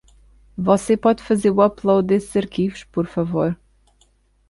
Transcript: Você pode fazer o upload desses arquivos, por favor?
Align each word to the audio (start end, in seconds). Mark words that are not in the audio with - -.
Você 0.57 0.97
pode 0.97 1.21
fazer 1.21 1.51
o 1.51 1.61
upload 1.63 2.07
desses 2.07 2.35
arquivos, 2.35 2.83
por 2.83 3.05
favor? 3.05 3.55